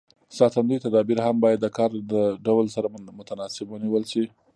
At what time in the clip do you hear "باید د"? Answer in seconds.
1.43-1.67